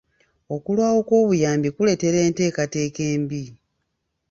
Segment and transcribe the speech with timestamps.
[0.55, 3.43] Okulwawo kw'obuyambi kireetera enteekateeka embi.